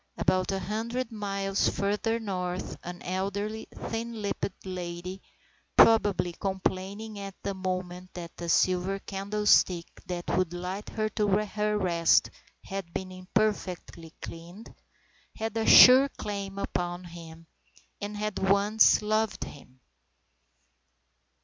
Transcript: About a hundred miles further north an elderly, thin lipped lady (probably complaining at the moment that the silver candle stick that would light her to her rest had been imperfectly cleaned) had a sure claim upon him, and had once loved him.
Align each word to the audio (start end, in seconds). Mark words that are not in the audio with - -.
About 0.17 0.51
a 0.51 0.57
hundred 0.59 1.11
miles 1.11 1.69
further 1.69 2.19
north 2.19 2.75
an 2.83 3.03
elderly, 3.03 3.67
thin 3.71 4.19
lipped 4.19 4.65
lady 4.65 5.21
(probably 5.77 6.31
complaining 6.33 7.19
at 7.19 7.35
the 7.43 7.53
moment 7.53 8.11
that 8.15 8.35
the 8.35 8.49
silver 8.49 8.97
candle 8.97 9.45
stick 9.45 9.85
that 10.07 10.27
would 10.35 10.53
light 10.53 10.89
her 10.89 11.07
to 11.09 11.27
her 11.27 11.77
rest 11.77 12.31
had 12.63 12.91
been 12.91 13.11
imperfectly 13.11 14.11
cleaned) 14.23 14.73
had 15.35 15.55
a 15.55 15.67
sure 15.67 16.09
claim 16.09 16.57
upon 16.57 17.03
him, 17.03 17.45
and 18.01 18.17
had 18.17 18.39
once 18.39 19.03
loved 19.03 19.43
him. 19.43 19.79